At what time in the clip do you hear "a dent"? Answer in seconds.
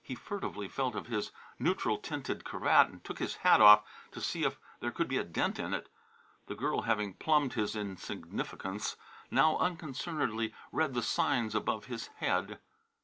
5.18-5.58